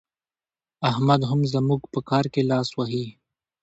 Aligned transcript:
احمد 0.89 1.21
هم 1.29 1.39
زموږ 1.53 1.81
په 1.93 1.99
کار 2.09 2.25
کې 2.33 2.41
لاس 2.51 2.69
وهي. 2.77 3.05